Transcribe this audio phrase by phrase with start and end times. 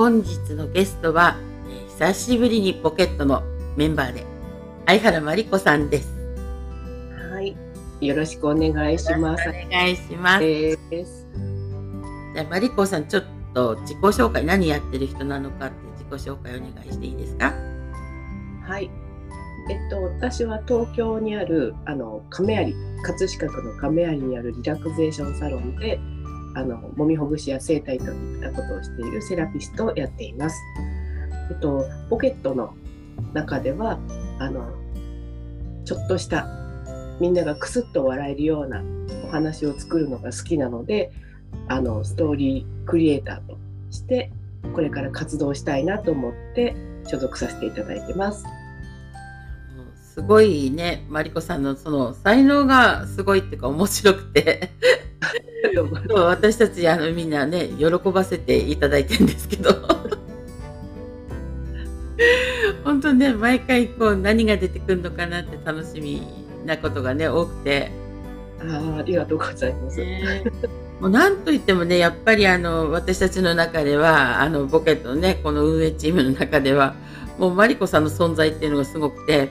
[0.00, 1.36] 本日のゲストは、
[1.68, 3.42] えー久しぶりにポケットの
[3.76, 4.24] メンバーで
[4.86, 6.08] 相原真理子さんです。
[7.34, 7.54] はい。
[8.00, 9.46] よろしくお願いします。
[9.46, 10.42] お願いします。
[10.42, 17.52] じゃあマリコさんちょっと自己紹介何やってる人なのかって自己紹介お願いしていいですか？
[18.66, 18.90] はい。
[19.68, 26.00] えっと、私は東京にある、あの、亀有、葛飾区の亀有にあるリラクゼーションサロンで、
[26.54, 30.56] あの、揉みほぐしや整体といったことをしているセラピストをやっています。
[31.50, 32.74] えっと、ポケットの
[33.32, 33.98] 中では、
[34.38, 34.68] あの、
[35.84, 36.46] ちょっとした、
[37.20, 38.82] みんながクスッと笑えるような
[39.24, 41.12] お話を作るのが好きなので、
[41.68, 43.58] あの、ストーリークリエイターと
[43.90, 44.32] して、
[44.74, 46.74] これから活動したいなと思って
[47.06, 48.44] 所属させていただいてます。
[50.14, 54.70] すごいねマリコさんのその才能がすごいっていうか面白くて
[56.14, 59.70] 私たちあのみんなね喜ばせていただいてるんですけど
[62.84, 66.22] 本当ね毎回こう何が出てくるのかなって楽しみ
[66.64, 67.90] なことがね多くて。
[68.60, 69.98] あーありがとうございます。
[69.98, 70.42] ね
[71.00, 76.94] もうなんといってもねやっぱりあの私たちの中ではあのボケットのねこの運営チームの中では
[77.38, 79.48] もうマリコさんの存在っていうのがすごくて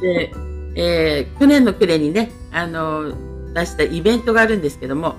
[0.00, 0.32] で、
[0.76, 3.12] えー去年の暮れにねあの
[3.54, 5.16] 出したイベントがあるんですけども、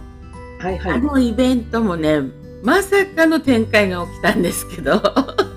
[0.60, 0.94] はいはい。
[0.94, 2.22] あのイベントもね
[2.64, 5.02] まさかの展開が起きたんですけど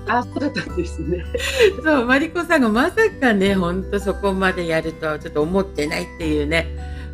[0.09, 1.23] あ、そうだったんですね。
[1.83, 6.67] そうマリコさんがまさかねほんとそこまでやるとはちょっと思ってないっていうね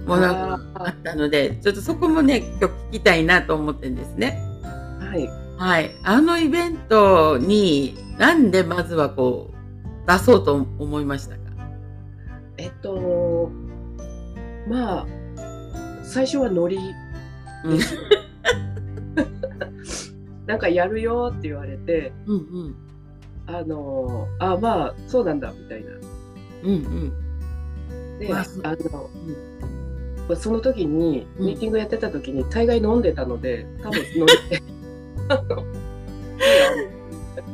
[0.07, 4.39] ものがあったのでちょっとそこもね今日聞きたいなと思ってるんですね。
[4.99, 5.29] はい。
[5.57, 11.41] はい、あのイベントになんでまずはこう出そうと思いましたか？
[12.57, 13.51] えっと、
[14.67, 15.05] まあ、
[16.13, 16.77] 最初はノリ。
[17.65, 17.79] うん。
[20.45, 22.75] なんかやるよって言われて、うんうん。
[23.47, 25.89] あの、あ、まあ、そうなんだみたいな。
[26.65, 27.11] うん
[28.19, 28.75] で、まああ
[30.29, 31.45] の、その時に、うん。
[31.47, 34.61] ミーティングやってた時に、大概飲んでたので、多分ノリで。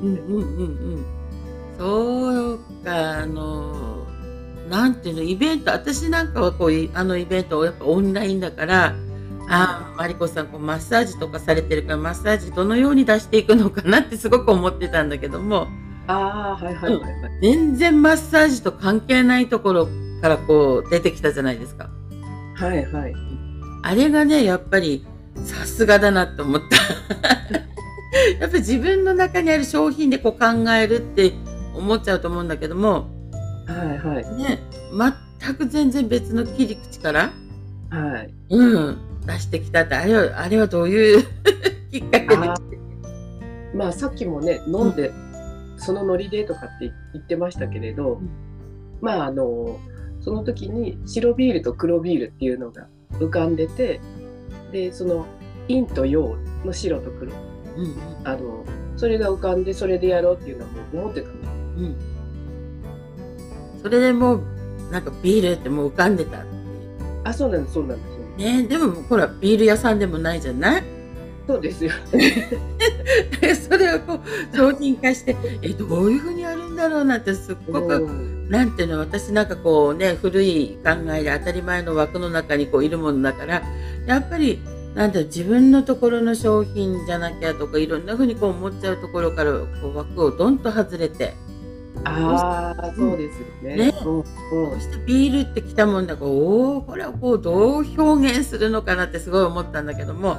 [0.04, 0.44] うんうんうんう
[0.98, 1.06] ん。
[1.78, 3.99] そうかあのな
[4.88, 8.96] んていうのイベント私なんかはこういあのイベントをやっぱオンラインだから
[9.48, 15.68] あーマリコさんこうマッサージとかされてるからマッサージどのように出していくのかなってすごく思ってたんだけども
[16.10, 17.14] ああ、はいはいはいはい。
[17.42, 19.88] 全然マッサージと関係ないところ
[20.22, 21.92] からこう出てきたじゃないですか。
[22.56, 23.14] はいはい。
[23.84, 26.78] あれがね、やっぱりさすがだなって思った。
[28.42, 31.32] やっぱり自分の中にある商品でこう考えるって
[31.76, 33.08] 思っちゃうと思うんだけども、
[33.74, 34.36] はいはい。
[34.36, 34.60] ね、
[35.40, 37.32] 全く全然別の切り口から、
[37.90, 38.34] はい。
[38.50, 41.24] うん、出してきたって、あれは、あれはどういう
[41.92, 42.36] きっかけで？
[42.36, 42.56] あ
[43.74, 45.12] まあさっきもね飲んで、
[45.78, 48.30] そのノリでとかって言ってましたけれど、うん
[49.02, 49.80] まああの
[50.22, 54.02] その時に白ビールと黒ビールっていうのが浮かんでて
[54.72, 55.26] でその
[55.68, 56.36] 陰と陽
[56.66, 57.32] の白と黒
[57.78, 58.66] うんうんあの
[58.98, 61.34] それが浮かんでそれでやろうっていうのはもう思ってたの。
[61.34, 62.19] うん。
[63.82, 64.42] それでもう、
[64.92, 66.44] なんかビールってもう浮かんでた。
[67.24, 68.20] あそうなんですそうなんですよ。
[68.38, 70.84] ね、でもほら、ビール屋さんでもないじゃない？
[71.48, 71.92] そうですよ。
[73.42, 74.20] で それをこ
[74.54, 83.62] う商品化してえどういうふうにやるんだろうなってすっごく、うんなんていうの私なんかこうね古い考えで当たり前の枠の中にこういるものだから
[84.08, 84.60] やっぱり
[84.96, 89.60] なんていうの自分のところの商品じゃなきゃとかいろんなふうにこう思っちゃうところからこ
[89.94, 91.34] う枠をどんと外れて
[92.06, 93.76] ああそうですよね。
[93.76, 100.30] ねうんうしてビールってきたもんだからおおこれをこうどう表現するのかなってすごい思ったんだけども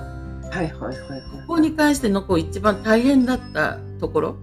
[0.50, 1.20] はいはいはいはい。
[1.46, 4.36] ここに関してのこう一番大変だったところ？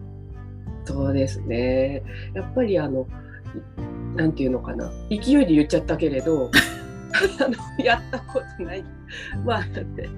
[0.85, 2.01] そうですね。
[2.33, 3.07] やっぱりあの、
[4.16, 6.49] なんていうのかな、勢いで言っちゃったけれど、
[7.43, 8.84] あのやったことない。
[9.46, 10.09] まあ、だって、さ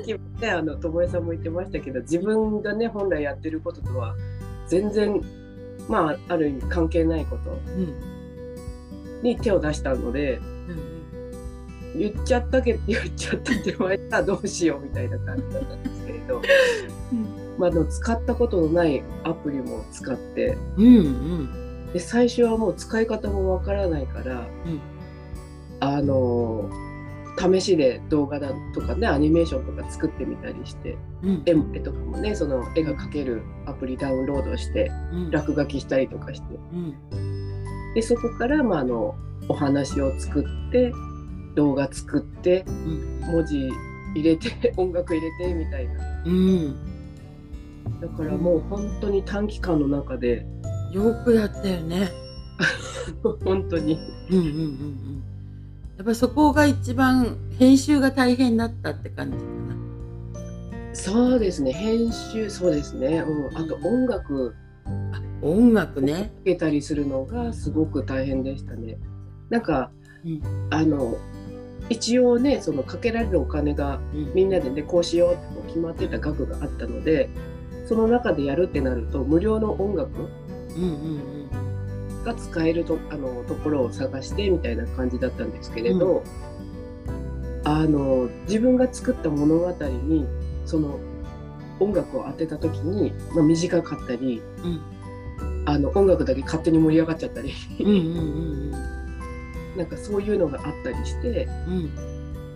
[0.00, 4.14] っきもね、あの、友江さんも言ってましたけど、自分がね、本来やってることとは、
[4.68, 5.20] 全然、
[5.88, 7.50] まあ、ある意味関係ないこと。
[7.50, 9.22] うん。
[9.22, 10.92] に手を出したので、うん
[11.94, 16.40] 言っちゃったけど、言っちゃったって言われたらどうしようみたいな感じだったんですけれど、
[17.58, 21.92] まあ、でも使ったことのないアプリも使って、うんうん。
[21.92, 24.80] で最初はもう使い方もわからないから、うん。
[25.80, 26.70] あの
[27.38, 31.42] 試しで動画だとかねアニメーションとか作ってみたりしてうん。
[31.46, 35.30] 絵絵とかもねその絵が描けるアプリダウンロードしてうん。
[35.30, 36.58] 落書きしたりとかして。
[36.72, 37.94] うん。
[37.94, 39.14] でそこから、まあ、あの
[39.48, 40.92] お話を作って
[41.54, 43.20] 動画作ってうん。
[43.20, 43.70] 文字
[44.14, 46.22] 入れて 音楽入れてみたいな。
[46.24, 46.74] うん。
[48.00, 50.46] だからもう本当に短期間の中で
[50.92, 52.10] よくやったよね。
[53.44, 53.98] 本当に。
[54.30, 55.22] うんうんうんうん。
[55.96, 59.76] やっぱそこが一番編集が大変だったって感じかな。
[60.92, 64.54] そうですね編集そうですね、うん、あと音楽。
[64.84, 66.32] あ、音楽ね。
[66.42, 68.98] つけたりするのがすごく大変でしたね。
[69.48, 69.90] なんか、
[70.24, 70.42] うん。
[70.70, 71.16] あの
[71.88, 74.34] 一応ねそのかけられるお金がうん。
[74.34, 77.28] みんなでねこうしようって決まってた額があったので
[77.86, 80.10] その中でやるってなると無料の音楽
[80.76, 80.86] うんう
[81.48, 86.22] んが使えるとあのところを探してみたいな感じだったんですけれど、
[87.64, 90.24] あの自分が作った物語に
[90.64, 90.98] その
[91.80, 94.80] 音楽を当てた時に、まあ、短かったりうん。
[95.64, 97.52] あの音楽だけ勝手に盛り上がっちゃったり。
[99.76, 101.48] なんかそういうのがあったりして。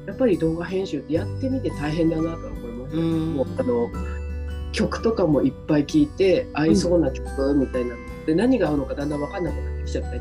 [0.06, 3.90] やっぱり動画編集ってやってみて大変だなとは思いましもうあの
[4.70, 7.96] 曲とかもいっぱい聴いて合いそうな曲みたいな。
[7.96, 10.20] ので何が合うのかだんだん分かんなくなってきちゃったり。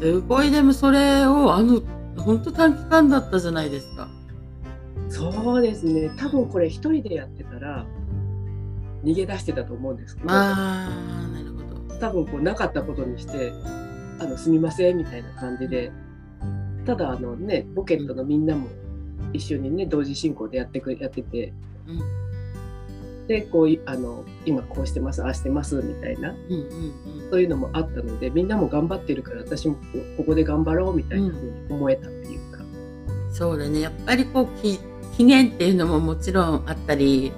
[0.00, 0.50] すごい。
[0.50, 1.82] でもそれをあの
[2.16, 4.08] 本当短期間だったじゃないですか。
[5.08, 7.86] そうですね多分これ一人でやってたら
[9.04, 11.98] 逃げ出してたと思うんですけど、ああなるほど。
[11.98, 13.52] 多分こうなかったことにして
[14.18, 15.92] あのすみませんみたいな感じで
[16.84, 18.68] ただあのねボケットのみんなも
[19.32, 21.52] 一緒にね同時進行でやってくやってて
[21.86, 22.28] うん
[23.28, 26.60] でこういあの今こうしてますああしてますみたいなうんうん
[27.22, 27.30] うん。
[27.30, 29.80] そういうのもあったのでみんなも頑張ってるから私もこ
[30.16, 32.64] ここで頑張ろうみたいなふうに思えたっていうか、
[33.30, 34.80] そうだねやっぱりこうき
[35.18, 37.32] 期限っていうのももちろんあったり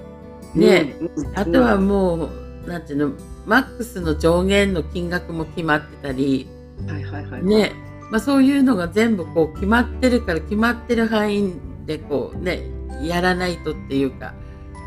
[0.55, 3.15] ね、うんうんあとはもうなんていうの
[3.47, 6.49] マックスの上限の金額も決まってたり
[6.87, 7.73] はいはいはいね、
[8.11, 11.55] まあ、そういうのが全部こう決まってるから決まってる範囲
[11.87, 12.62] でこうね
[13.03, 14.35] やらないとっていうか。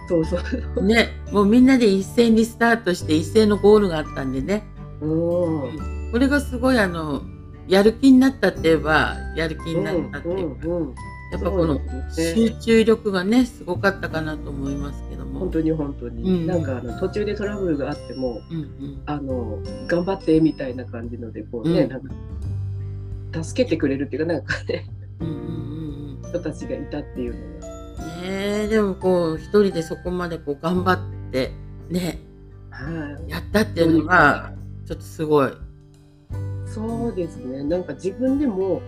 [0.08, 0.38] そうそ
[0.76, 0.84] う。
[0.84, 1.10] ね。
[1.32, 4.64] もうみんなで一斉にスタートして一斉のゴールがあったんでね。
[5.02, 6.12] うん。
[6.12, 7.24] これがすごいあの
[7.68, 10.96] やる気になったって言えばやる気になったっていうか、うんうんうん
[11.34, 11.80] やっぱこの
[12.16, 15.40] 集中力がねすごかったかなと思いますけども。
[15.40, 19.02] 本当に本当に、うんなんかあの途中でトラブルがあってもうんうん。
[19.08, 21.90] あの頑張ってみたいな感じのでこうね、うん。
[21.90, 24.88] なんか助けてくれるっていうかなんかね
[25.20, 25.36] うんうん
[26.24, 27.68] うん人たちがいたっていうのが。
[27.68, 27.84] うん
[28.24, 28.30] ね
[28.66, 31.52] えでもこう一人でそこまでこう頑張って
[31.90, 32.20] ね
[32.70, 33.32] はい。
[33.32, 34.54] やったっていうのが
[34.86, 35.52] ちょっとすごい。
[36.68, 37.64] そうですね。
[37.64, 38.82] なんか自分でも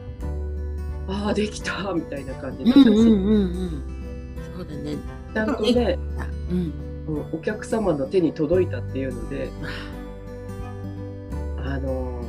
[1.07, 3.13] ああできたみたいな感じで、うんうんうんう
[3.65, 4.35] ん。
[4.55, 4.97] そうだね。
[5.33, 5.99] ちゃんとね、
[6.49, 6.57] うん。
[6.57, 6.75] うん
[7.33, 9.51] お客様の手に届いたっていうので
[11.63, 12.25] あのー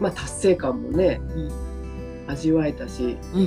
[0.00, 3.44] まあ達成感もねうん味わえたしうんう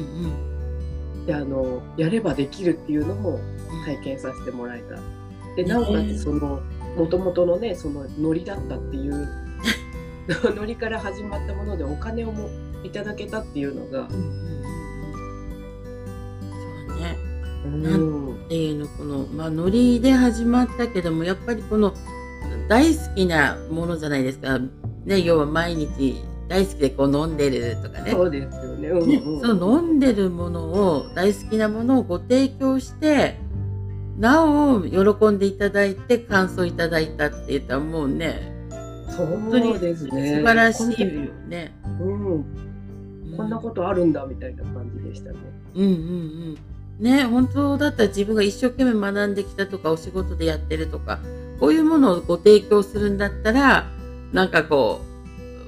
[1.21, 3.85] んであのやればできるっていうのもうん。
[3.85, 4.95] 体験させてもらえた。
[5.55, 6.61] でねなおかつその
[6.97, 9.27] 元々のねそのノリだったっていう
[10.55, 12.49] ノリから始まったものでお金をも
[12.83, 14.09] いただけたっていうのが。
[14.09, 14.19] そう
[16.99, 17.17] ね。
[17.65, 21.93] うんっていうのこのまあノリで始まったけどもやっぱりこの
[22.67, 24.59] 大好きなものじゃないですか。
[25.05, 28.11] ね要は毎日大好きでこう飲んでるとかね。
[28.11, 28.89] そうですよね。
[28.89, 33.37] うんねうんその飲んでるものを大好きなものをご提供して
[34.17, 38.51] なお喜んでいただいて感想いただいたって言ったらもうね
[39.17, 40.35] 本当にそうですね。
[40.37, 41.07] 素晴らしいよ
[41.47, 41.73] ね。
[41.99, 42.72] うん、うん
[43.37, 45.37] こんなことあるんだみたいな感じでしたね。
[45.75, 46.57] うんうんうん
[46.99, 51.19] ね本当だったら自分が一生懸命学んできたとかお仕事でやってるとか
[51.59, 53.89] こういうものをご提供するんだったら
[54.31, 55.01] なんかこ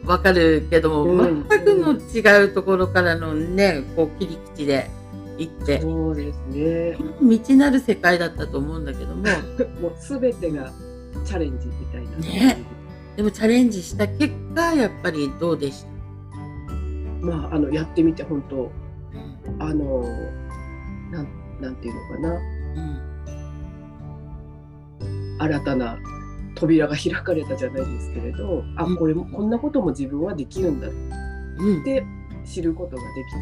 [0.03, 4.89] うわかるけども、うん全くの違うところからのねこう切り口で
[5.37, 6.97] 行ってそうですね。
[7.19, 9.23] 未知なる世界だったと思うんだけども
[9.81, 10.71] もうすべてが
[11.25, 12.17] チャレンジみたいな。
[12.17, 12.63] ね
[13.15, 15.87] でもチャレンジした結果やっぱりどうでした、
[17.21, 18.55] まああのやってみて本当。
[18.55, 19.61] うん。
[19.61, 20.03] あの
[21.11, 21.27] なん
[21.61, 22.33] なんていうのかな。
[22.33, 22.37] う
[25.37, 25.37] ん。
[25.39, 25.99] 新たな
[26.55, 28.97] 扉が開かれたじゃないですけれど、あうん。
[28.97, 30.91] これもこんなことも自分はできるんだっ
[31.57, 32.05] うん、て
[32.43, 33.31] 知ることができ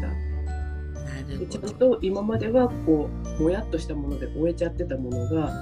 [1.32, 1.62] なでちゃん。
[1.74, 5.52] と今まではこうもやっとしたもので終えちゃってたものが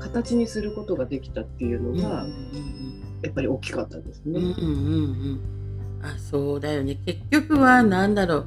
[0.00, 4.38] 形にすることができたっていうのが、うんやっぱり大きかったですね。
[4.38, 5.57] うんうんうんうんうん
[6.02, 7.00] あそうだよね。
[7.04, 8.46] 結局は何だろう。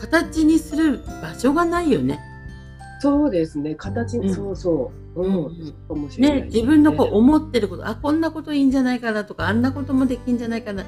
[0.00, 2.20] 形にする場所がないよね。
[3.00, 3.74] そうですね。
[3.74, 4.34] 形に、うん。
[4.34, 5.34] そうそう、うん。
[5.34, 5.74] うんうん。
[5.88, 6.40] かもしれない。
[6.40, 10.84] ね自分のこう思ってることあこんなこといいんじゃないかなとかあんなこともできんじゃないかな。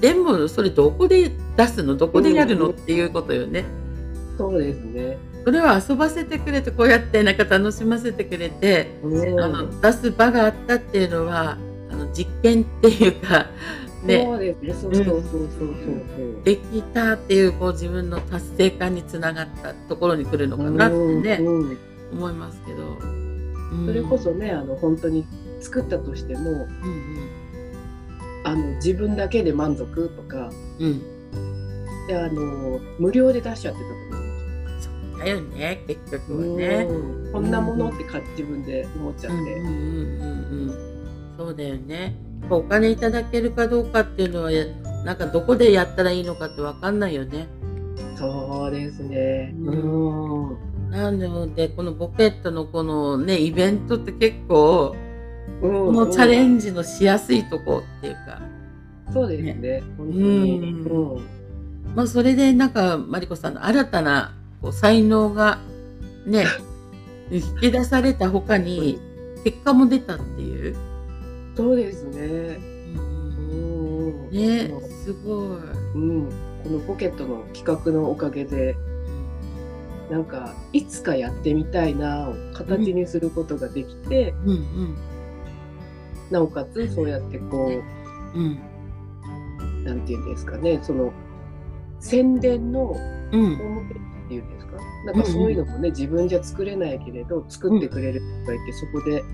[0.00, 1.96] でもそれどこで出すの？
[1.96, 3.64] どこでやるの、うんっていうことよね。
[4.36, 5.18] そうですね。
[5.44, 9.40] それを遊ばせてくれてこうやってなんか楽しませてくれて、うん。
[9.40, 11.58] あの出す場があったっていうのは
[11.90, 13.46] あの実験っていうか
[14.04, 14.74] ねそうですね。
[14.74, 16.44] そうそうそうそうそう。
[16.44, 21.78] できたっていうこう自分の達成感につながったところに来るのかなってね、うんうん。
[22.12, 23.86] 思いますけど、うん。
[23.86, 25.26] それこそね、あの本当に
[25.60, 26.68] 作ったとしても、うん
[28.44, 30.86] あの自分だけで満足とか、うん。
[30.86, 31.18] うん
[32.06, 34.08] であの無料で出しちゃってたと思う。
[34.08, 36.86] んですよそうだよね結局はね。
[36.88, 37.32] うん。
[37.32, 41.34] こんなものってか自分で思っちゃって、うんうんうんうんうん。
[41.36, 42.16] そうだよね。
[42.50, 44.64] お金いただけるかどうかっていうのはや
[45.04, 47.46] なんかどこでやったらいいのかってわかんないよね。
[48.16, 49.54] そうですね。
[49.58, 50.90] ううんん。
[50.90, 54.96] なのでこのボケットのこのねイベントって結構
[55.60, 58.40] ここのチャレンジのしやすいとこっていうか、
[59.12, 59.82] そうですね。
[59.96, 60.22] 本当に。
[60.22, 61.38] うんうん
[61.94, 65.58] まあそれでなんかマリコさんの新たなこう才能が
[66.26, 66.44] ね
[67.32, 69.00] 引き出された他に
[69.44, 70.76] 結果も出たっていう。
[71.58, 72.20] そうですね。
[72.20, 74.70] うんうんね
[75.04, 75.58] すごい。
[75.94, 76.28] うん。
[76.62, 78.76] このポケットの企画のおかげで、
[80.08, 84.96] なんかいつかやってみたいなを形にすることができて、うんうん
[86.30, 87.66] なおかつそうやってこ
[88.34, 88.38] う。
[88.38, 88.60] うん
[89.84, 91.12] なんていうんですかね、その
[91.98, 92.94] 宣伝のホ
[93.32, 99.24] うんームページっていうんですか、なんかそういうのもね、自分じゃ作れないけれど、作ってくれる人がいて、そこで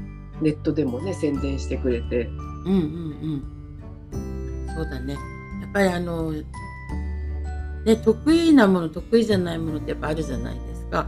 [0.40, 2.28] ネットでもね、宣伝してくれて、
[2.66, 3.44] うんうん
[4.12, 4.16] う
[4.68, 4.74] ん。
[4.74, 5.14] そうだね。
[5.14, 5.18] や
[5.68, 6.32] っぱりあの
[7.84, 11.06] ね得意なもの得意じゃないものってやっぱあるじゃないですか。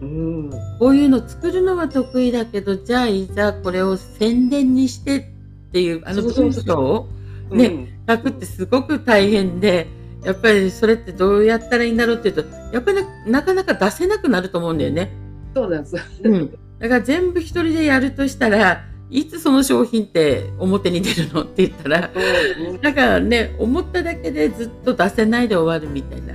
[0.00, 7.08] うん、こういうの作るのは得意だけどじゃあいざこれを宣伝にしてっていうあの文そう章を
[7.50, 7.88] ねうん。
[8.08, 9.86] 書くってすごく大変で
[10.22, 15.10] やっぱりそれってどうやったらいいんだろうっていうとやっぱりななかなか出せなくなると思うんだよね。
[15.54, 15.96] そうなんです。
[16.24, 26.34] うんだから全部一人でやるとしたらいつその商品って表に出るのって言ったらうんだからね思っただけでずっと出せないで終わるみたいな。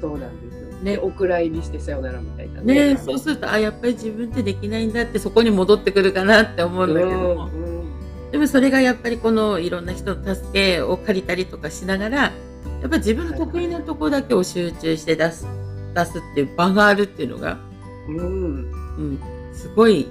[0.00, 0.68] そうなんですよ。
[0.78, 0.92] ね。
[0.92, 2.96] で、お蔵入りしてさよならみたいなね。
[2.96, 7.78] そうするとあやっぱり自分ってできないんだってそこに戻ってくるかなって思うんだけども、うん
[8.30, 12.32] でもそれがやっぱりこのいろんな人の助けを借りたりとかしながらや
[12.86, 15.46] っぱり自分の得意なところだけを集中して出す
[15.94, 17.58] 出すっていう場があるっていうのが、
[18.08, 19.20] うん、うん、
[19.58, 20.08] すごい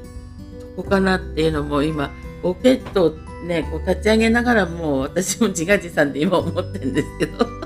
[0.76, 2.12] とこかなっていうのも今
[2.42, 3.12] ポケットを
[3.46, 7.48] ねこう立ち上げながらもう私も自画自賛で今思ってるんですけど。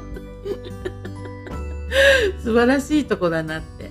[2.44, 3.90] 素晴らしいとこだなって。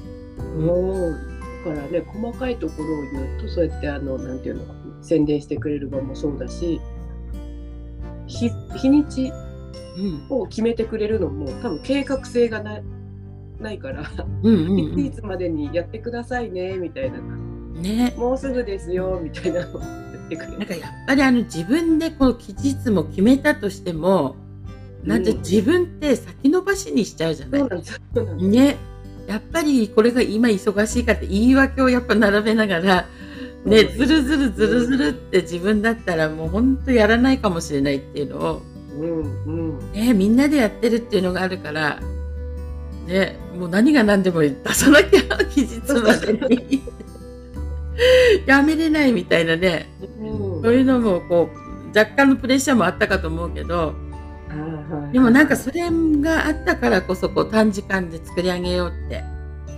[0.59, 1.17] もう
[1.65, 4.63] だからね細かいところを言うとそうやってあのなんていうの
[5.03, 6.81] 宣伝してくれる場もそうだし
[8.27, 9.33] 日日にち
[9.99, 10.27] うん。
[10.29, 12.83] を決めてくれるのも多分計画性がない
[13.61, 14.11] ないから、
[14.43, 18.15] うんうんういついつまでにやってくださいねみたいな、ん、ね。
[18.17, 20.59] もうすぐですよみたいなのを言ってくれる。
[20.59, 24.37] なんかやっぱりあの自分でこう期日も決めたとしても、
[25.05, 27.61] なんてうん自分って先延ばしにしちゃうじゃない。
[27.61, 27.69] そう。
[27.69, 28.51] なんですそうなんです。
[28.51, 28.77] ね、
[29.27, 33.07] やっぱりこれが今忙しいかって言い訳をやっぱ並べながら、
[33.65, 38.63] ね、ずるずるずるずるって自分だったらもう本当やらないかもしれないっていうのを、
[38.99, 39.93] うんうん。
[39.93, 42.01] ね、みんなでやってるっていうのがあるから、
[43.07, 46.83] ね、もう何が何でも出さなきゃ 期日までに
[48.47, 49.89] やめれないみたいなね。
[50.21, 53.95] うんそういうのもこう若干のプレッシャーもあったかと思うけど
[54.49, 59.25] はいでもなんかそれがあったからこそこう短時間で作り上げようって、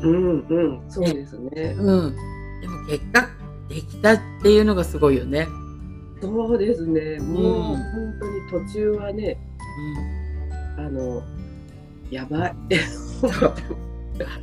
[0.02, 1.76] うんうんそうですね。
[1.78, 2.16] うん、
[2.60, 3.28] でも結果
[3.68, 5.46] できたっていうのがすごいよね。
[6.20, 7.18] そうですね。
[7.20, 7.82] もう、うん本
[8.50, 9.38] 当に途中はね
[10.76, 11.22] あの
[12.10, 12.54] やばい。
[13.22, 13.32] うん、わ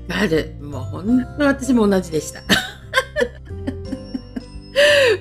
[0.08, 2.42] かるもう本当私も同じでした。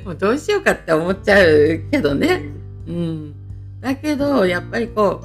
[0.09, 2.41] もうどうしようかって思っちゃうけどね。
[2.87, 3.35] うん、
[3.83, 5.21] だけどやっぱりこ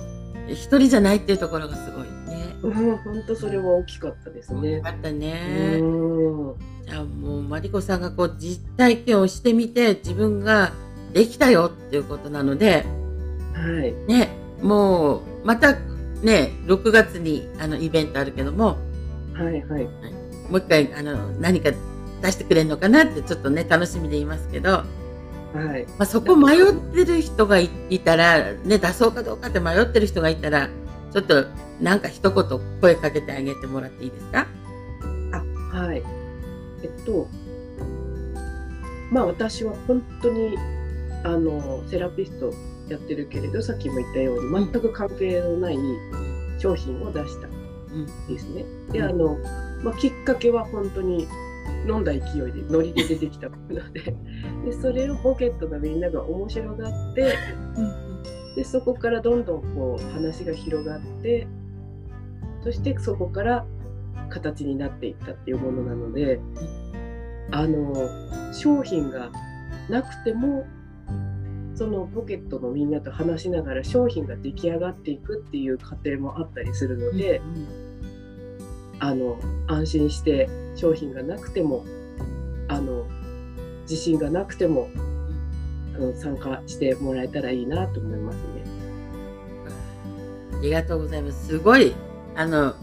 [0.49, 2.53] う一人じゃないっていうところがすごいね。
[2.61, 4.81] うん、本当それは大きかったですよね。
[4.81, 5.77] かったうね。
[5.77, 10.73] ん、じゃあもうマリコさんがこう実体験をしてみて自分が
[11.13, 12.85] できたよっていうことなので
[13.53, 13.93] はい。
[14.11, 15.77] ねもうまた
[16.21, 18.77] ね6月にあのイベントあるけども
[19.33, 19.83] はいはい。
[20.49, 21.71] もう一回あの何か
[22.23, 24.85] 出してくれるのかなってちょっとね楽しみでいますけど、は
[25.77, 25.85] い。
[25.97, 30.69] まあ、そこ迷ってる人がいいたらね出そうかどうかって迷ってる人がいたら
[31.11, 31.45] ちょっと
[31.81, 34.47] なんか一言声かけてあげてもらっていいですか？
[35.33, 36.01] あ、はい。
[36.81, 37.27] えっと、
[39.11, 40.57] まあ私は本当に
[41.23, 42.51] あのセラピスト
[42.89, 45.77] やってるけれど、さっきも言ったように全く関係のない
[46.59, 47.47] 商品を出した
[48.27, 48.65] ですね。
[48.91, 49.37] で、うんあの
[49.83, 51.27] まあ、きっかけは本当に
[51.87, 52.21] 飲んだ勢い
[52.51, 54.15] でノリで出てきたもので。
[54.65, 57.35] でそれをポケットのみんなが面白がって
[58.55, 61.47] でそこからどんどんこう話が広がって
[62.63, 63.65] そしてそこから
[64.29, 66.39] 形になっていったっていうものなので
[67.51, 67.93] あの
[68.53, 69.31] 商品が
[69.89, 70.65] なくても
[71.75, 77.41] そのポケットのみんなと話しながら商品が出来上がっていくっていう過程もあったりするので、
[79.03, 81.83] あの安心して商品がなくても
[82.69, 83.05] あの
[83.81, 84.87] 自信がなくても
[85.93, 88.43] あの参加してもらえたらいいなと思いますね。
[90.57, 91.47] ありがとうございます。
[91.47, 91.93] すごい
[92.37, 92.75] あの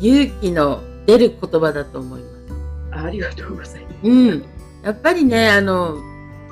[0.00, 2.34] 勇気の出る言葉だと思います。
[2.90, 3.96] あありがとうございます。
[4.02, 4.44] うん、
[4.82, 5.96] やっぱりねあの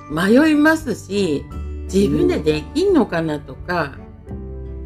[0.09, 1.45] 迷いますし
[1.93, 3.99] 自分でできんのかなとか、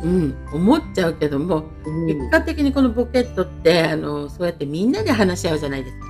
[0.02, 2.06] うん、思っちゃうけどもうん。
[2.06, 6.06] 結果的にこのポケットってあのそうやってみんなで話し合うじゃないですか。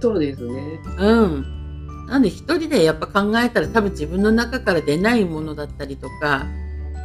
[0.00, 0.80] そうですね。
[0.98, 6.46] うん、なんで一人でやっぱ考えたら多分自分の中から出ないものだったりとか、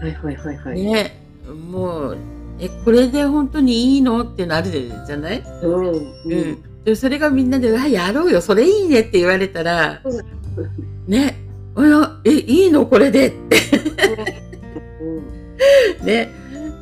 [0.01, 0.81] はいはいはいはい。
[0.83, 1.24] ね。
[1.72, 2.17] もう
[2.60, 4.22] えこれで本当にいいの？
[4.24, 6.51] っていうのあるじゃない、うんううん。
[6.51, 6.83] ん。
[6.83, 8.41] でそれがみんなで「うわやろうよ。
[8.41, 10.22] それいいね」って言われたらうん
[11.12, 11.38] ね
[11.75, 12.86] 「あらえいいの？
[12.86, 13.57] これで」って。
[14.38, 14.42] う ん
[16.03, 16.32] ね。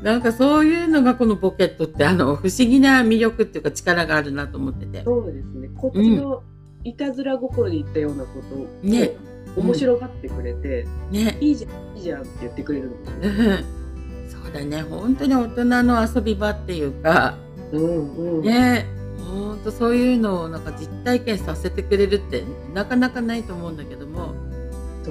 [0.03, 5.03] なんかそういうのがこのポケットってあの不思議な魅力っていうか力があるなと思ってて。
[5.03, 5.69] そうですね。
[5.75, 6.43] こっちの
[6.83, 9.11] いたずら心で言ったようなことを、ね。
[9.55, 11.37] 面白がってくれて、ね。
[11.39, 13.53] いいじゃんいいじゃんって言ってくれるんですうね。
[13.55, 13.57] ん
[14.29, 14.81] そうだね。
[14.81, 17.35] 本当に大人の遊び場っていうか。
[17.71, 18.41] うんうん。
[18.41, 18.85] ね。
[19.31, 24.33] 本当そういうのをなんか実体験させてくれるってなかなかないと思うんだけども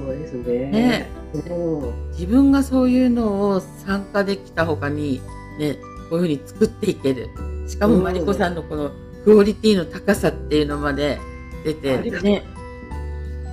[0.06, 0.70] そうですね。
[0.70, 2.10] ねうん。
[2.12, 5.20] 自分がそういうのを参加できたほかに
[5.58, 5.76] ね
[6.08, 7.28] こういうふうに作っていける
[7.66, 8.90] しかもうんマリコさんのこの
[9.24, 11.18] クオリティの高さっていうのまで
[11.64, 12.42] 出てね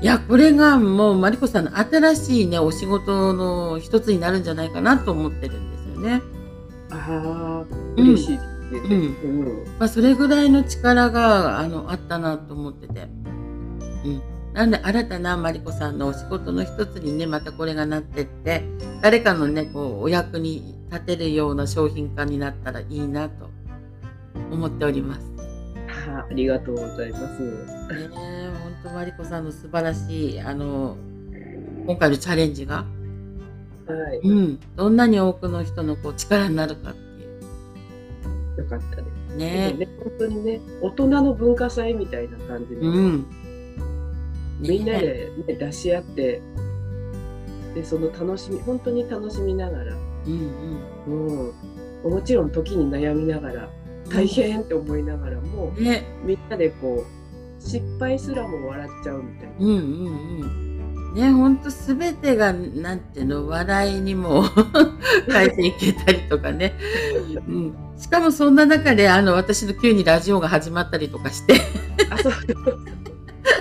[0.02, 6.22] いやこれがもうマリコさんの新しいねお仕事の一つになるんじゃないかなと思ってるんですよね。
[6.90, 7.66] あ
[7.98, 8.38] 嬉しい。
[8.38, 8.96] うんう
[9.64, 9.66] ん。
[9.80, 13.08] まあ、それぐらいの力があのあったなと思ってて、
[14.06, 14.22] うん、
[14.58, 18.64] 新たなマリコさんのお仕事の一つにねまたこれがなってって
[19.04, 23.50] 誰かのねこうお役に立てるような商品化になったらいいなと
[24.52, 25.32] 思っております。
[26.08, 27.42] あありがとうございます。
[27.42, 30.98] ねえ本当マリコさんの素晴らしいあの
[31.86, 32.86] 今回のチャレンジが、
[33.88, 34.28] はい。
[34.28, 37.28] うん、どんなに多くの人のこう力になるかってい
[38.60, 39.36] うよかったです。
[39.38, 39.74] ね。
[39.74, 43.26] ね、本当にね、大人の文化祭みたいな感じで、うん。
[44.60, 46.42] みんなねで、ね、出し合って、
[47.76, 49.94] で、その楽しみ、本当に楽しみながら、
[50.26, 50.52] うん
[51.08, 51.54] うん
[52.04, 53.70] うん、もちろん時に悩みながら、
[54.10, 59.54] 大変って思いながらも、ねみんなでこう、失敗すらも笑っちゃうみたいな。
[59.60, 59.78] うんうん
[60.42, 61.14] うん。
[61.14, 64.44] ね、ほんとすべてが、なんていうの、笑いにも
[65.28, 66.76] 変えていけたりとかね。
[67.48, 67.76] うん。
[67.98, 71.60] しかもそんな中で、あの、私の急にラジオが始まったりとかして、
[72.10, 72.34] あ、そう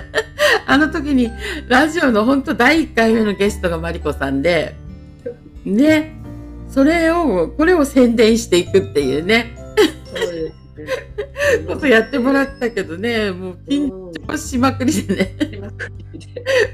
[0.65, 1.31] あの時に、
[1.67, 4.75] ラジオの本当第1回目のゲストがマリコさんで、
[5.65, 6.15] ね、
[6.69, 9.55] それを、これを宣伝していくっていうね、
[10.05, 10.53] そうですね。
[11.67, 15.35] ことやってもらったけどね、もう緊うん張しまくりでね、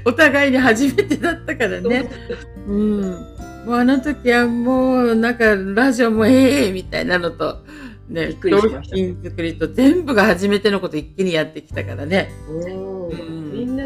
[0.04, 2.10] お互いに初めてだったからね。
[2.66, 3.00] うん。
[3.66, 7.64] もうあの時はもうなんかラジオもええみたいなのと、
[8.08, 12.30] ね、商品作りと全部が初めてのこと一気にやってきたからね。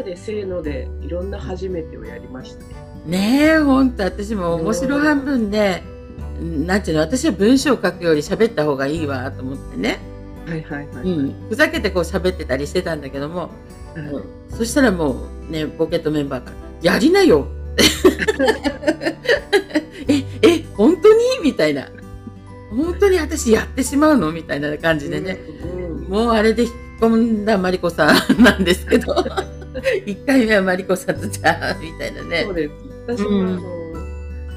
[0.09, 2.69] でせーのでいろんな初めてをやりましたね。
[3.05, 5.83] ねえ、ほんと私も面白半分で、
[6.41, 9.99] なんていうの、私は文章を書くより喋った方がいいわと思ってね。
[10.47, 11.03] はいはいはい。
[11.03, 11.35] うん。
[11.47, 13.49] ふざけてこう喋ってたりしてたんだけども、はい
[14.55, 16.49] そしたらもうね、ポケットメンバーか
[16.81, 17.47] ら、やりなよ
[20.07, 21.23] え、え、本当に？
[21.43, 21.87] みたいな。
[22.71, 24.31] 本当に私やってしまうの？
[24.31, 25.37] みたいな感じでね。
[25.75, 29.13] うんもうあれで引っ込んだマリコさんなんですけど、
[30.05, 32.53] 1回目はマリコさんとじゃあ、みたいなねそう。
[32.53, 32.73] です。
[33.07, 33.79] 私は、うんあの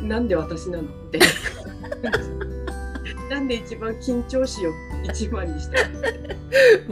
[0.08, 0.82] なんで私なの？
[0.82, 1.20] って。
[3.30, 4.70] なんで一番緊張しを
[5.04, 5.78] 一番にした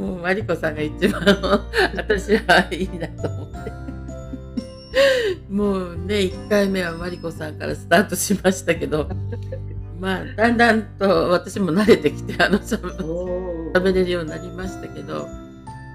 [0.00, 1.20] のもうマリコさんが一番
[1.96, 3.72] 私はいいなと思って。
[5.50, 9.08] もうね、1回目はマリコさんからスタートしましたけど、
[10.00, 15.28] まあ、だんだんと私も慣れてきて、あの、しゃべれるようになりましたけど、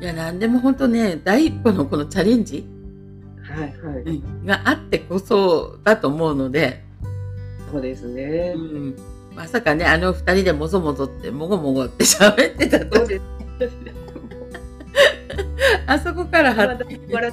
[0.01, 2.67] いや、なんでも本当ね、第一歩のこのチャレンジ
[3.41, 4.21] はいはい。
[4.45, 6.83] があってこそだと思うので、
[7.71, 8.59] そうですねう。
[8.59, 8.95] ん、
[9.35, 13.05] まさかね、あの二人でもぞもぞって、もごもごって喋ってたと。
[15.87, 16.79] あそこから笑っ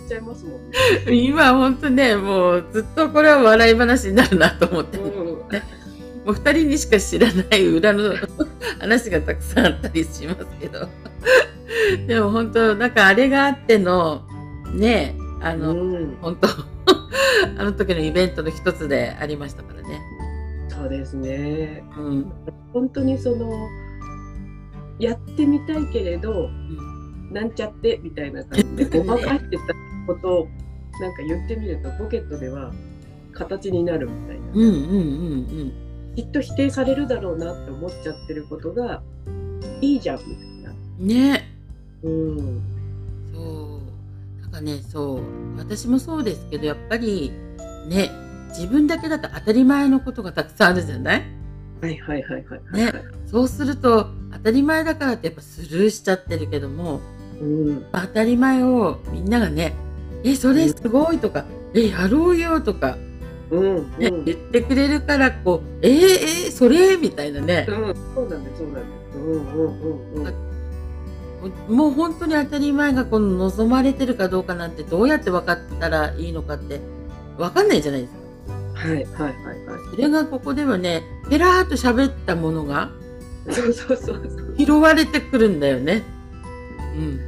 [0.08, 0.76] ちゃいますもんね。
[1.12, 5.38] 今本当ねもうずっとこれは笑い話になるなと思って、もうん
[6.26, 8.14] う二人にしか知らない裏の
[8.78, 10.88] 話がたくさんあったりしますけど
[12.06, 14.22] でも本当なんかあれがあっての
[14.74, 16.48] ねあの、うん、本当
[17.58, 20.00] あの時のイベントの一つでありましたからね。
[20.68, 21.84] そうですね。
[21.96, 22.32] うん
[22.72, 23.68] 本当にその
[24.98, 26.48] やってみたいけれど
[27.30, 29.62] なんちゃってみたいな感じで ごまかしてた
[30.06, 30.48] ことを
[31.00, 32.72] なんか言ってみるとポケットでは
[33.32, 34.70] 形になるみたいな、うんうんう
[35.64, 35.72] ん
[36.14, 39.02] きっと否定されるだろうなって思っちゃってることが
[39.80, 40.51] いいじゃんみたいな。
[41.02, 41.48] うんね。
[42.02, 42.62] うん。
[43.34, 43.80] そ
[44.38, 44.40] う。
[44.42, 47.32] なんかねそう私もそうですけどやっぱり
[47.88, 48.10] ね
[48.50, 51.22] 自分だけだと当たり前のことがたくさんあるじゃない？
[51.80, 52.92] はいはいはいはいはい、ね。
[53.26, 57.00] そうすると当たり前だからってやっぱスルーしちゃってるけども
[57.40, 57.84] うん。
[57.92, 59.74] 当たり前をみんながね
[60.24, 62.98] 「えそれすごい」とか「えやろうよ」とか、
[63.50, 63.90] うんうん。
[63.98, 67.66] ね言ってくれるからこう「えー、えー、それ?」みたいなね。
[67.68, 68.80] うん、そうなんですそうなんで
[69.12, 69.18] す。
[69.18, 70.51] うんうんうんうん。
[71.68, 76.80] もう本当に当たり前がこの望まれてるかどうかなんてどうやって分かったらいいのかって
[77.36, 78.22] 分かんないじゃないですか。
[78.74, 79.90] はいはいはいはい。
[79.90, 82.90] それがここではねペラーっと喋ったものが
[83.50, 84.54] そうそうそう。
[84.58, 86.02] 拾われてくるんだよね。
[86.96, 87.20] うん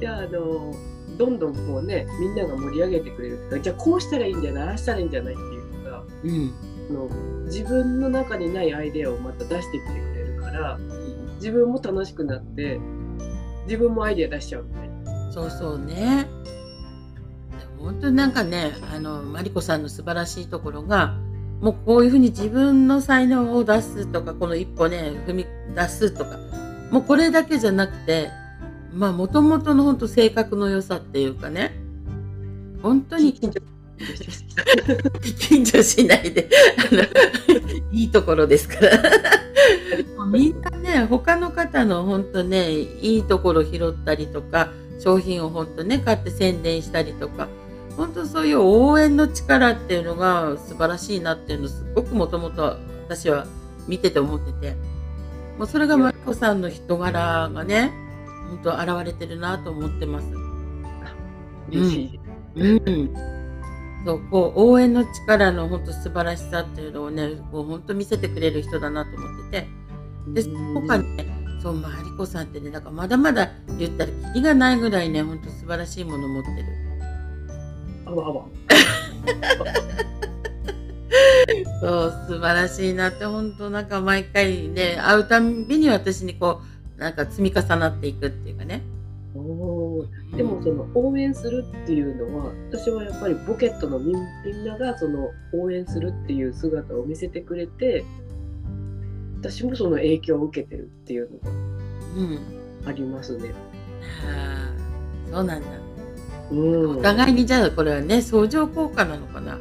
[0.00, 0.74] じゃああの
[1.18, 6.52] どんどんこうねみんなが盛り上げてくれるとかじゃあこうしたらいいんじゃないああしたらいいんじゃないっていうのがうん
[6.88, 7.08] あの
[7.44, 10.78] 自分の中にないアイデアをまた出してきてくれるから
[11.36, 12.80] 自分も楽しくなって
[13.70, 15.32] 自分もアイデア出しちゃうみたいな。
[15.32, 16.26] そうそうね。
[17.78, 21.16] 本当になんかねあのマリコさんの素晴らしいところが
[21.60, 26.36] もうこういうふうに自分の才能を出すとかこの一歩ね踏み出すとか
[26.90, 28.30] もうこれだけじゃなくて
[28.92, 31.72] まあもともとの本当性格の良さっていうかね
[32.82, 33.62] 本当に緊張
[35.48, 36.50] 緊張しないで
[37.92, 38.90] いいところですから
[41.00, 47.48] ね他の方の本当ねいいところ拾ったりとか商品を本当ね買って宣伝したりとか
[47.96, 53.46] 本当そういう応援の力っていうのが素晴らしいなっていうのすごくもともと私は
[53.88, 55.00] 見てて思ってて。
[55.60, 57.92] もうそれがマリコさんの人柄がね
[58.48, 60.26] 本当現れてるなと思ってます。
[61.68, 62.20] 嬉しい。
[62.54, 63.14] うん、
[64.06, 69.68] そうこう応援の力の本当素晴らしさっていうのをねこう本当見せてくれる人だなと思ってて
[70.28, 71.26] でそこかね。
[71.62, 76.54] そうマリコさんってねなんかまだまだ言ったらキリがないぐらいね本当素晴らしいもの持ってる。
[78.06, 78.46] あわあわ。
[81.80, 86.62] そう素晴らしいなって本当なんか毎回ね会うたんびに私にこ
[86.96, 88.82] うなんか積み重なっていくっていうかね。
[89.34, 90.36] おー。
[90.36, 94.16] でもその応援するっていうのは私はやっぱりポケットのみん
[94.64, 98.04] ながその応援するっていう姿を見せてくれて
[99.40, 101.50] 私もその影響を受けてるっていうの
[102.16, 102.34] うん。
[102.84, 103.54] がありますね。
[104.26, 105.66] あーそうなんだ。
[106.50, 109.58] うん、お互いにじゃあこれはね相乗効果なのかな？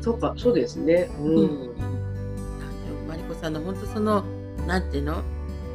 [0.00, 1.08] そうかそうですね。
[1.20, 1.36] うん。
[1.36, 1.76] うん。
[3.08, 4.24] マリコさんの本当その
[4.66, 5.22] なんていうの？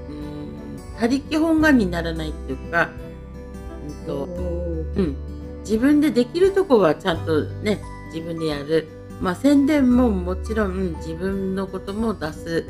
[0.10, 2.90] うん他力本願にならないっていうか、
[3.88, 5.16] うんとうん、
[5.62, 7.80] 自分でできるとこはちゃんとね
[8.14, 8.88] 自分でやる、
[9.22, 12.66] まあ、宣伝ももちろん自分のことも出す。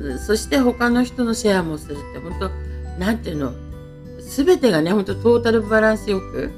[0.00, 2.50] うんそして他の人のシェアもするって本当
[3.00, 3.52] なんていうの？
[4.20, 6.50] 全てがね本当トータルバランスよく。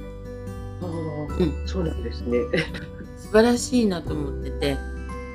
[0.82, 1.66] あーうん。
[1.68, 2.38] そうなんですね。
[3.16, 4.76] 素晴らしいなと思ってて、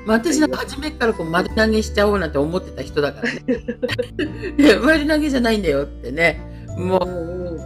[0.06, 4.78] まあ、私なんか初めからこう丸投げしちゃおうなんて思ってた人だからね。
[4.84, 6.66] 丸投げじゃないんだよってね。
[6.76, 7.58] もう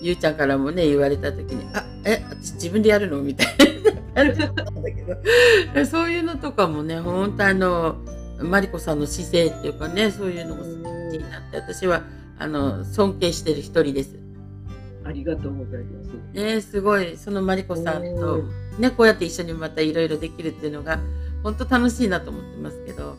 [0.00, 3.71] ゆうちゃんからもね言われた時に「あえ私自分でやるの?」みたいな
[5.90, 7.96] そういうのとかもね本当あの
[8.40, 12.02] マリコさんの姿勢っていうかねそういうのもすごくいいなって私は
[12.38, 14.18] あの尊敬してる一人です。
[15.04, 16.10] ありがとうございます。
[16.32, 17.16] ねすごい。
[17.16, 18.42] そのマリコさんと
[18.78, 20.98] ねこうやって一緒にまたいろいろできるっていうのが
[21.42, 23.16] 本当楽しいなと思ってますけど、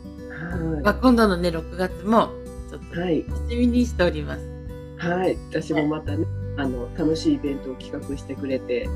[0.82, 2.30] まあ、は今度のね6月も
[2.70, 4.54] ちょっとい、はい、楽しみにしております。
[4.98, 6.26] はい、私もまたね、
[6.56, 8.88] あの楽しいイベントを企画してくれて、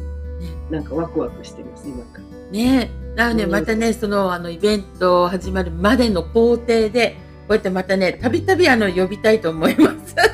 [0.70, 2.24] なんかワクワクしてます今から。
[2.50, 10.14] ねなのでうんまたねそのあのイベント始まるまでの工程でこうやってまたねたびたびあの呼びたいと思います。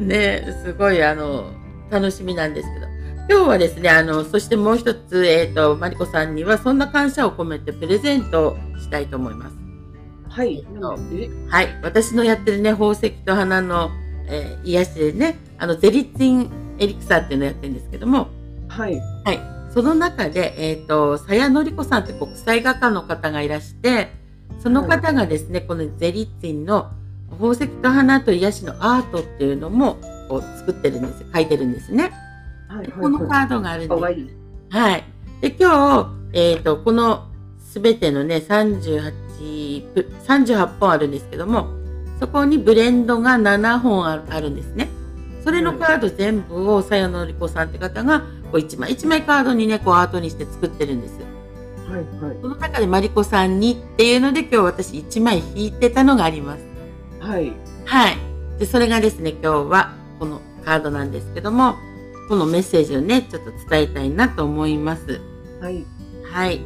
[0.00, 1.50] ねすごいあの
[1.90, 2.86] 楽しみなんですけど
[3.28, 9.60] 今日はですねあのそしてもう一つ、えー、とマリコさんにはそんな感謝を込めてプレゼントをしたいと思います。
[10.30, 10.64] はい。
[11.48, 13.90] はい、私のやってるね、宝石と花の、
[14.28, 18.28] えー癒しでね、あの、ゼリツィンエリクサーっていうのをやってるんですけども、
[18.68, 18.98] はい。
[19.24, 19.40] はい、
[19.72, 24.12] その中で、えっ、と、さやのりこさんって国際画家の方がいらして、
[24.58, 26.90] その方がですね、このゼリツィンの
[27.30, 29.96] 宝石と花と癒しのアートっていうのも
[30.28, 31.28] こう作ってるんですよ。
[31.32, 32.10] 書いてるんですね。
[32.68, 32.88] はい。
[32.88, 33.88] このカードがあるんです。
[33.88, 34.30] かわいい。
[34.70, 35.04] はい。
[35.42, 41.68] で、今日、えっ、と、このすべてのね、38ぷ、38本あるんですけども、
[42.18, 44.88] そこにブレンドが7本ああるんですね。
[45.44, 51.18] それのカード全部をさやのりこさんって方が、こう一枚一枚カードにね、こうアートにして作ってるんです。
[51.88, 52.02] はい。
[52.22, 52.36] はい。
[52.40, 56.64] その中でマリコさんにっていうので、今日私1枚引いてたのがあります。
[57.20, 57.52] はい。
[57.84, 58.16] はい。
[58.58, 61.76] で、それがですね、今日はこのカードなんですけども、
[62.28, 65.20] このメッセージをね、ちょっと伝えたいなと思います。
[65.60, 65.84] はい。
[66.30, 66.58] はい。
[66.58, 66.64] で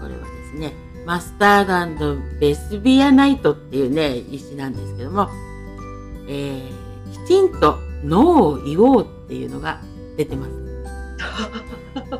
[0.00, 0.72] これはですね、
[1.04, 5.28] マスタードベスビアナイトっていうね、石なんですけども、
[6.26, 9.80] えー、きちんとノーを言おうっていうのが
[10.16, 10.52] 出てます。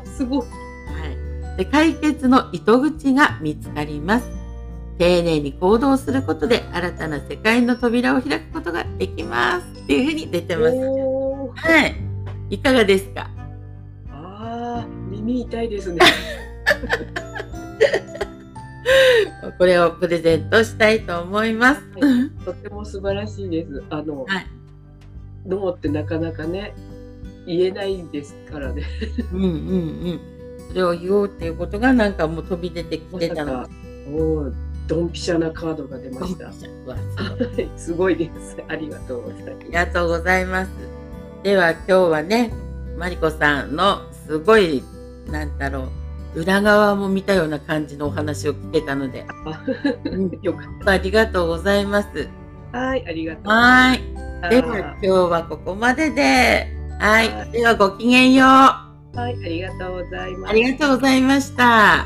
[0.17, 0.39] すごい。
[0.39, 0.45] は
[1.55, 1.57] い。
[1.57, 4.29] で、解決の糸口が見つかります。
[4.97, 9.65] 丁寧に行動することで新たな世界の扉を開くことができます。
[9.81, 10.75] っていうふうに出てます。
[10.75, 11.95] はい。
[12.49, 13.29] いかがですか？
[14.09, 15.99] ああ、耳痛いですね。
[19.57, 21.81] これをプレゼントしたいと思います。
[22.45, 23.83] とても素晴らしいです。
[23.89, 24.47] あの、はい。
[25.45, 26.73] ノーってなかなかね、
[27.45, 28.83] 言えないですからね。
[29.33, 30.19] うんうんうん。
[30.69, 33.67] それを言おうっていうことがなんかもう飛び出てきてたの
[34.11, 34.53] おー
[34.87, 36.51] ドンピシャなカードが出ました。
[37.77, 38.57] すごいです。
[38.67, 40.69] ありがとうございありがとうございます。
[41.43, 42.51] では今日はね、
[42.97, 44.83] マリコさんのすごい、
[45.27, 45.89] なんだろ
[46.35, 50.37] う、裏側も見たような感じのお話を聞けたので、うんます。
[50.41, 52.29] よかっありがとうございます。
[52.71, 52.77] た。
[52.79, 53.47] はい、ありがとう。
[53.47, 54.25] はーい。
[54.45, 56.67] あでは今日はここまでで、
[56.99, 57.33] はい。
[57.33, 58.47] はいではごきげんよう。
[58.47, 60.51] はい、ありがとうございます。
[60.51, 62.05] ありがとうございました。